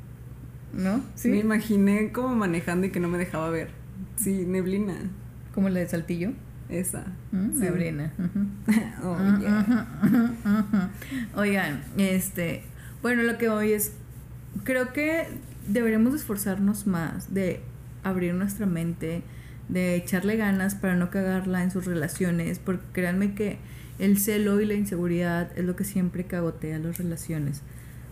[0.74, 1.02] ¿No?
[1.16, 1.30] Sí.
[1.30, 3.70] Me imaginé como manejando y que no me dejaba ver.
[4.16, 4.96] Sí, neblina.
[5.54, 6.32] ¿Como la de Saltillo?
[6.70, 7.06] Esa.
[7.32, 8.14] Mm, neblina.
[9.04, 9.18] oh,
[11.40, 12.64] Oigan, este,
[13.02, 13.94] bueno, lo que hoy es,
[14.64, 15.28] creo que
[15.68, 17.62] deberíamos esforzarnos más de
[18.04, 19.22] abrir nuestra mente,
[19.68, 23.58] de echarle ganas para no cagarla en sus relaciones, porque créanme que
[24.00, 27.62] el celo y la inseguridad es lo que siempre cagotea las relaciones.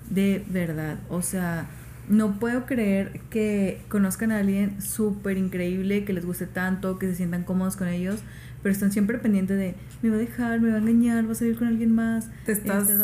[0.10, 1.67] De verdad, o sea,
[2.10, 7.15] no puedo creer que conozcan a alguien súper increíble, que les guste tanto, que se
[7.15, 8.19] sientan cómodos con ellos,
[8.62, 11.36] pero están siempre pendientes de, me va a dejar, me va a engañar, va a
[11.36, 12.30] salir con alguien más.
[12.45, 13.04] Te estás este,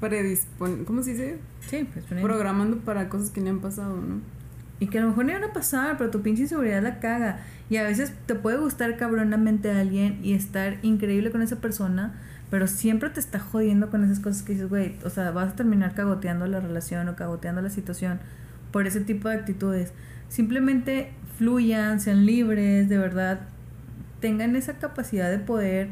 [0.00, 1.38] predisponiendo, ¿cómo se dice?
[1.60, 4.20] Sí, pues, Programando para cosas que ni han pasado, ¿no?
[4.80, 7.40] Y que a lo mejor no van a pasar, pero tu pinche inseguridad la caga.
[7.68, 12.14] Y a veces te puede gustar cabronamente a alguien y estar increíble con esa persona,
[12.48, 15.56] pero siempre te está jodiendo con esas cosas que dices, güey, o sea, vas a
[15.56, 18.20] terminar cagoteando la relación o cagoteando la situación
[18.72, 19.92] por ese tipo de actitudes.
[20.28, 23.40] Simplemente fluyan, sean libres, de verdad,
[24.20, 25.90] tengan esa capacidad de poder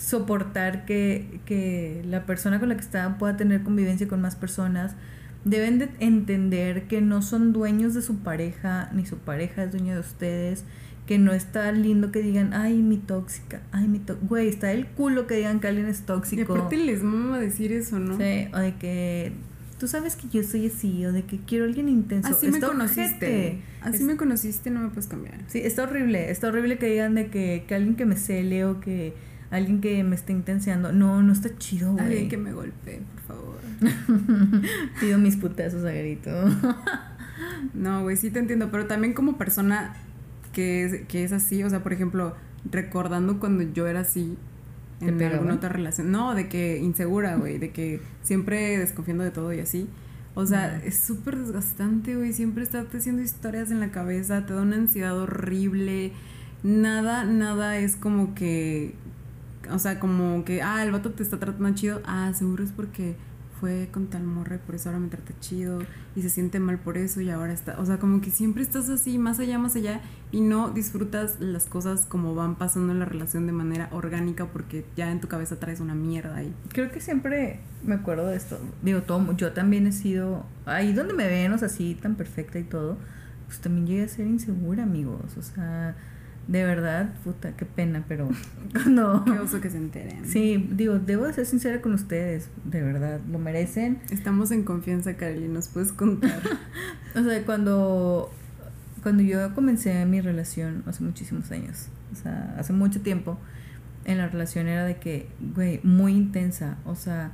[0.00, 4.96] soportar que, que la persona con la que están pueda tener convivencia con más personas.
[5.44, 9.94] Deben de entender que no son dueños de su pareja, ni su pareja es dueño
[9.94, 10.64] de ustedes
[11.06, 14.28] que no está lindo que digan, ay, mi tóxica, ay, mi tóxica.
[14.28, 16.54] Güey, está el culo que digan que alguien es tóxico.
[16.54, 18.16] Y aparte les mama decir eso, ¿no?
[18.16, 19.32] Sí, o de que
[19.78, 22.28] tú sabes que yo soy así, o de que quiero a alguien intenso.
[22.28, 23.60] Así me conociste.
[23.80, 25.40] Así me conociste, no me puedes cambiar.
[25.48, 26.30] Sí, está horrible.
[26.30, 29.14] Está horrible que digan de que, que alguien que me cele o que
[29.50, 30.92] alguien que me esté intenseando.
[30.92, 32.04] No, no está chido, güey.
[32.04, 33.58] Alguien que me golpee, por favor.
[35.00, 36.30] Pido mis putazos a grito.
[37.74, 39.94] no, güey, sí te entiendo, pero también como persona
[40.52, 42.34] que es, que es así, o sea, por ejemplo,
[42.70, 44.36] recordando cuando yo era así
[45.00, 49.52] en alguna otra relación, no, de que insegura, güey, de que siempre desconfiando de todo
[49.52, 49.88] y así.
[50.34, 52.32] O sea, es súper desgastante, güey.
[52.32, 56.12] Siempre estás haciendo historias en la cabeza, te da una ansiedad horrible.
[56.62, 58.94] Nada, nada es como que.
[59.70, 62.00] O sea, como que, ah, el vato te está tratando chido.
[62.04, 63.16] Ah, seguro es porque
[63.60, 65.80] fue con tal morre, por eso ahora me trata chido
[66.16, 68.88] y se siente mal por eso y ahora está, o sea, como que siempre estás
[68.88, 70.00] así, más allá, más allá
[70.32, 74.86] y no disfrutas las cosas como van pasando en la relación de manera orgánica porque
[74.96, 76.54] ya en tu cabeza traes una mierda ahí.
[76.70, 81.12] Creo que siempre me acuerdo de esto, digo, todo, yo también he sido, ahí donde
[81.12, 82.96] me ven, o sea, así tan perfecta y todo,
[83.46, 85.96] pues también llegué a ser insegura, amigos, o sea
[86.50, 88.28] de verdad, puta, qué pena, pero
[88.88, 89.24] no.
[89.24, 90.26] Qué oso que se enteren.
[90.26, 94.00] Sí, digo, debo de ser sincera con ustedes, de verdad, lo merecen.
[94.10, 96.42] Estamos en confianza, Carly, ¿nos puedes contar?
[97.14, 98.32] o sea, cuando,
[99.04, 103.38] cuando yo comencé mi relación hace muchísimos años, o sea, hace mucho tiempo,
[104.04, 107.30] en la relación era de que, güey, muy intensa, o sea,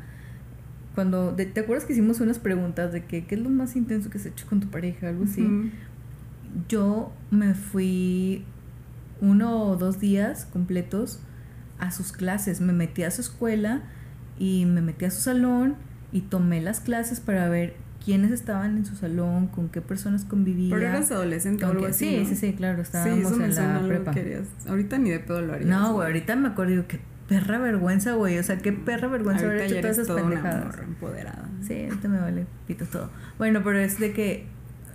[0.94, 4.18] cuando, ¿te acuerdas que hicimos unas preguntas de que, qué es lo más intenso que
[4.18, 5.72] has hecho con tu pareja, algo así?
[6.68, 8.44] Yo me fui
[9.20, 11.20] uno o dos días completos
[11.78, 12.60] a sus clases.
[12.60, 13.82] Me metí a su escuela
[14.38, 15.76] y me metí a su salón
[16.12, 17.74] y tomé las clases para ver
[18.04, 20.74] quiénes estaban en su salón, con qué personas convivía.
[20.74, 22.24] Pero eras adolescente o algo así.
[22.24, 24.14] Sí, sí, sí, claro, estábamos en la prepa.
[24.68, 25.68] Ahorita ni de pedo lo harías.
[25.68, 28.38] No, güey, ahorita me acuerdo, digo, qué perra vergüenza, güey.
[28.38, 30.74] O sea, qué perra vergüenza haber hecho todas esas pendejadas.
[30.76, 31.48] Una empoderada.
[31.62, 33.10] Sí, ahorita me vale pito todo.
[33.38, 34.46] Bueno, pero es de que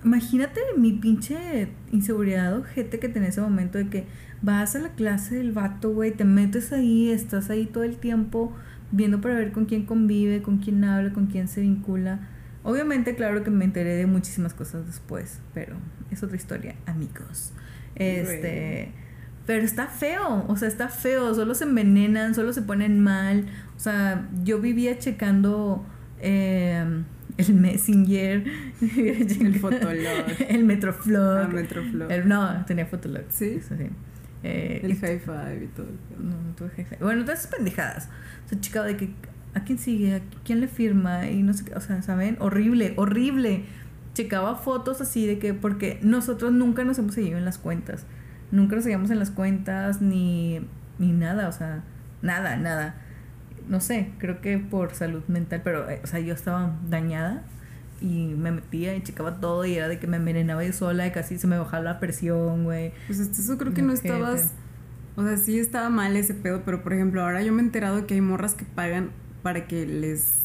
[0.04, 4.06] imagínate mi pinche inseguridad o gente que tenía ese momento de que
[4.42, 8.54] vas a la clase del vato, güey, te metes ahí, estás ahí todo el tiempo
[8.92, 12.28] viendo para ver con quién convive, con quién habla, con quién se vincula.
[12.64, 15.76] Obviamente, claro que me enteré de muchísimas cosas después, pero
[16.12, 17.54] es otra historia, amigos.
[17.96, 18.92] Este,
[19.46, 23.46] pero está feo, o sea, está feo, solo se envenenan, solo se ponen mal.
[23.76, 25.86] O sea, yo vivía checando
[26.20, 27.04] eh,
[27.38, 28.44] el Messenger,
[28.82, 31.38] el Fotolog, el Metroflog.
[31.38, 32.26] Ah, Metroflog.
[32.26, 33.24] no, tenía Fotolog.
[33.30, 33.60] Sí.
[33.62, 33.76] sí.
[34.44, 35.88] Eh, el high five y todo.
[36.18, 36.98] No, no tuve high five.
[37.02, 38.10] Bueno, todas esas pendejadas.
[38.46, 39.14] O sea, chica, de que
[39.54, 41.76] a quién sigue, a quién le firma y no sé qué.
[41.76, 42.38] O sea, ¿saben?
[42.40, 43.66] Horrible, horrible.
[44.14, 48.06] Checaba fotos así de que, porque nosotros nunca nos hemos seguido en las cuentas.
[48.52, 50.60] Nunca nos seguíamos en las cuentas ni,
[51.00, 51.84] ni nada, o sea,
[52.22, 53.01] nada, nada
[53.72, 57.44] no sé, creo que por salud mental, pero, eh, o sea, yo estaba dañada
[58.02, 61.12] y me metía y checaba todo y era de que me envenenaba yo sola y
[61.12, 62.92] casi se me bajaba la presión, güey.
[63.08, 64.52] Pues eso creo que no estabas,
[65.16, 68.06] o sea, sí estaba mal ese pedo, pero por ejemplo, ahora yo me he enterado
[68.08, 70.42] que hay morras que pagan para que les,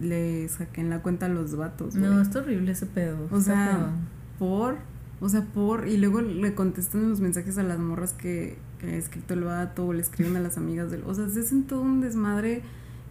[0.00, 1.96] les saquen la cuenta a los vatos.
[1.96, 3.26] No, es horrible ese pedo.
[3.32, 3.90] O sea,
[4.38, 4.76] por,
[5.20, 8.96] o sea, por, y luego le contestan los mensajes a las morras que que ha
[8.96, 11.02] escrito el vato o le escriben a las amigas del...
[11.04, 12.62] O sea, se hacen todo un desmadre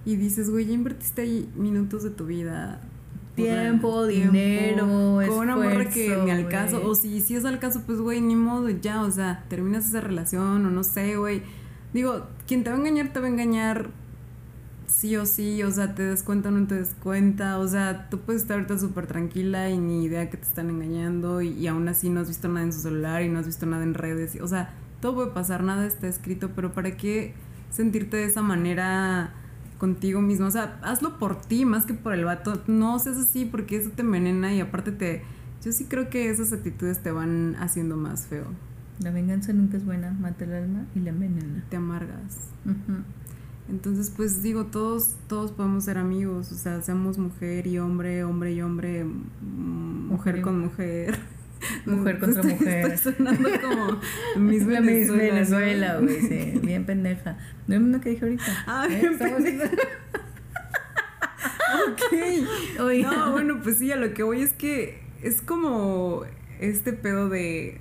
[0.06, 2.82] y dices, güey, ya invertiste ahí minutos de tu vida.
[3.36, 7.84] Tiempo, dinero, Con una morra que ni al caso, o si, si es al caso,
[7.86, 11.44] pues, güey, ni modo, ya, o sea, terminas esa relación o no sé, güey.
[11.94, 13.92] Digo, quien te va a engañar, te va a engañar
[14.88, 18.10] sí o sí, o sea, te des cuenta o no te des cuenta, o sea,
[18.10, 21.68] tú puedes estar ahorita súper tranquila y ni idea que te están engañando y, y,
[21.68, 23.94] aún así no has visto nada en su celular y no has visto nada en
[23.94, 27.34] redes, o sea, todo puede pasar, nada está escrito, pero ¿para qué
[27.70, 29.34] sentirte de esa manera
[29.78, 30.48] contigo mismo?
[30.48, 32.62] O sea, hazlo por ti más que por el vato.
[32.68, 35.24] No seas así porque eso te envenena y aparte te...
[35.64, 38.46] Yo sí creo que esas actitudes te van haciendo más feo.
[39.00, 41.64] La venganza nunca es buena, mata el alma y la envenena.
[41.70, 42.38] Te amargas.
[43.70, 48.54] Entonces, pues digo, todos, todos podemos ser amigos, o sea, seamos mujer y hombre, hombre
[48.54, 51.20] y hombre, mujer con mujer.
[51.86, 52.92] Mujer contra mujer.
[52.92, 54.00] Estoy sonando como
[54.38, 55.98] Miss Venezuela.
[55.98, 56.60] güey, sí.
[56.64, 57.38] Bien pendeja.
[57.68, 58.64] ¿No es lo que dije ahorita?
[58.68, 59.00] Ah, ¿Eh?
[59.00, 59.66] bien pendeja.
[61.88, 62.14] ok.
[63.04, 66.24] No, bueno, pues sí, a lo que voy es que es como
[66.60, 67.78] este pedo de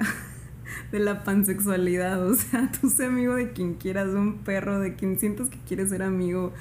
[0.93, 2.27] de la pansexualidad.
[2.27, 5.91] O sea, tú sé amigo de quien quieras, un perro, de quien sientas que quieres
[5.91, 6.53] ser amigo,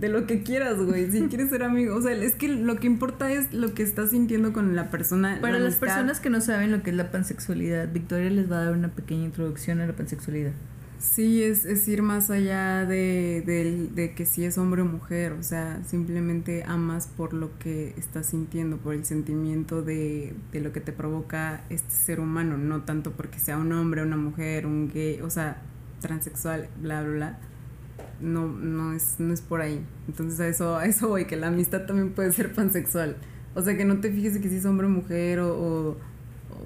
[0.00, 1.10] de lo que quieras, güey.
[1.10, 4.10] Si quieres ser amigo, o sea, es que lo que importa es lo que estás
[4.10, 5.38] sintiendo con la persona.
[5.40, 8.64] Para las personas que no saben lo que es la pansexualidad, Victoria les va a
[8.64, 10.52] dar una pequeña introducción a la pansexualidad.
[10.98, 13.42] Sí, es, es ir más allá de,
[13.94, 18.26] de, que si es hombre o mujer, o sea, simplemente amas por lo que estás
[18.26, 23.12] sintiendo, por el sentimiento de, de lo que te provoca este ser humano, no tanto
[23.12, 25.62] porque sea un hombre, una mujer, un gay, o sea,
[26.00, 27.38] transexual, bla, bla, bla.
[28.20, 29.80] No, no es, no es por ahí.
[30.08, 33.16] Entonces a eso, a eso voy, que la amistad también puede ser pansexual.
[33.54, 35.56] O sea, que no te fijes que si es hombre o mujer o,
[35.90, 35.96] o,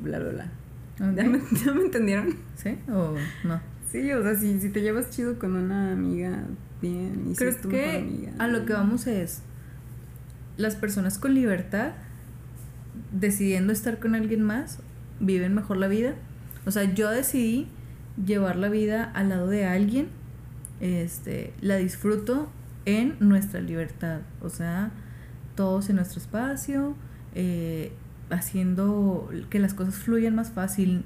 [0.02, 0.52] bla, bla, bla.
[0.98, 2.34] ¿Ya, me, ¿Ya me entendieron?
[2.56, 2.78] ¿Sí?
[2.88, 3.14] ¿O
[3.44, 3.71] no?
[3.92, 6.44] Sí, o sea, si, si te llevas chido con una amiga,
[6.80, 7.26] bien.
[7.30, 9.42] Y Creo que a lo que vamos es,
[10.56, 11.92] las personas con libertad
[13.12, 14.78] decidiendo estar con alguien más,
[15.20, 16.14] viven mejor la vida.
[16.64, 17.68] O sea, yo decidí
[18.24, 20.08] llevar la vida al lado de alguien,
[20.80, 22.50] este, la disfruto
[22.86, 24.90] en nuestra libertad, o sea,
[25.54, 26.94] todos en nuestro espacio,
[27.34, 27.92] eh,
[28.30, 31.04] haciendo que las cosas fluyan más fácil.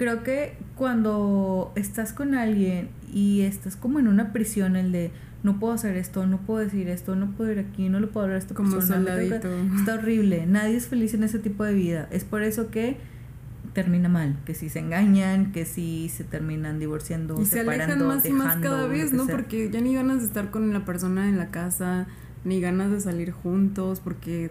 [0.00, 5.10] Creo que cuando estás con alguien y estás como en una prisión, el de
[5.42, 8.24] no puedo hacer esto, no puedo decir esto, no puedo ir aquí, no le puedo
[8.24, 9.14] hablar a esta Como persona.
[9.76, 10.46] Está horrible.
[10.46, 12.08] Nadie es feliz en ese tipo de vida.
[12.10, 12.96] Es por eso que
[13.74, 18.24] termina mal, que si se engañan, que si se terminan divorciando, y se alejan más
[18.24, 19.26] y más cada vez, ¿no?
[19.26, 22.06] Porque ya ni ganas de estar con la persona en la casa,
[22.42, 24.50] ni ganas de salir juntos, porque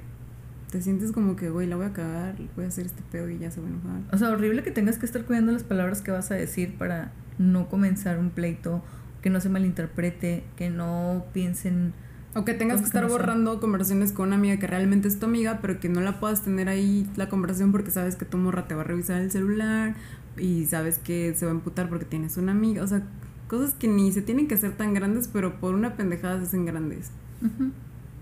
[0.72, 3.40] te sientes como que, güey, la voy a cagar, voy a hacer este pedo y
[3.40, 4.02] ya se va a enojar.
[4.14, 7.12] O sea, horrible que tengas que estar cuidando las palabras que vas a decir para
[7.38, 8.84] no comenzar un pleito,
[9.22, 11.94] que no se malinterprete, que no piensen
[12.36, 15.60] o que tengas que estar borrando conversaciones con una amiga que realmente es tu amiga,
[15.62, 18.76] pero que no la puedas tener ahí la conversación porque sabes que tu morra te
[18.76, 19.96] va a revisar el celular
[20.38, 22.84] y sabes que se va a emputar porque tienes una amiga.
[22.84, 23.02] O sea,
[23.48, 26.66] cosas que ni se tienen que hacer tan grandes, pero por una pendejada se hacen
[26.66, 27.10] grandes.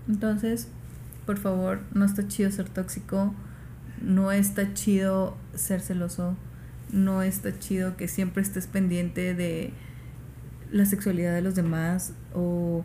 [0.08, 0.68] Entonces,
[1.28, 3.34] por favor, no está chido ser tóxico,
[4.00, 6.38] no está chido ser celoso,
[6.90, 9.74] no está chido que siempre estés pendiente de
[10.72, 12.82] la sexualidad de los demás o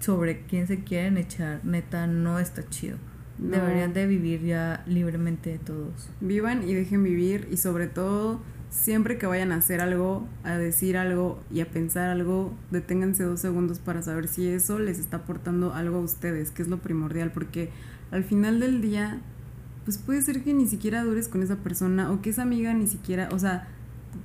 [0.00, 2.96] sobre quién se quieren echar, neta, no está chido.
[3.36, 6.08] Deberían de vivir ya libremente todos.
[6.22, 8.40] Vivan y dejen vivir y sobre todo,
[8.72, 13.38] siempre que vayan a hacer algo, a decir algo y a pensar algo, deténganse dos
[13.38, 17.30] segundos para saber si eso les está aportando algo a ustedes, que es lo primordial,
[17.32, 17.70] porque
[18.10, 19.20] al final del día,
[19.84, 22.86] pues puede ser que ni siquiera dures con esa persona o que esa amiga ni
[22.86, 23.68] siquiera, o sea,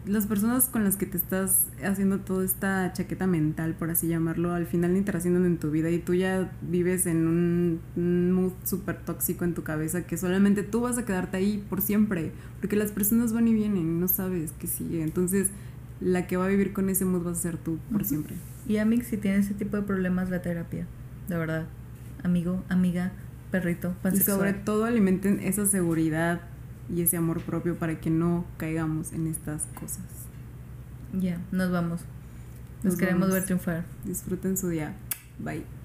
[0.06, 4.54] las personas con las que te estás haciendo toda esta chaqueta mental, por así llamarlo,
[4.54, 7.28] al final ni te haciendo en tu vida y tú ya vives en
[7.96, 11.82] un, mood súper tóxico en tu cabeza que solamente tú vas a quedarte ahí por
[11.82, 15.04] siempre, porque las personas van y vienen no sabes qué sigue.
[15.04, 15.50] Entonces,
[16.00, 18.36] la que va a vivir con ese mood vas a ser tú por siempre.
[18.68, 20.86] Y Amix, si tienes ese tipo de problemas, la terapia,
[21.28, 21.66] de verdad.
[22.24, 23.12] Amigo, amiga,
[23.52, 24.36] perrito, pansexual.
[24.36, 26.42] Y sobre todo alimenten esa seguridad
[26.94, 30.06] y ese amor propio para que no caigamos en estas cosas.
[31.14, 32.02] Ya, nos vamos.
[32.84, 33.86] Nos, queremos ver triunfar.
[34.06, 34.96] Disfruten su día.
[35.40, 35.77] Bye.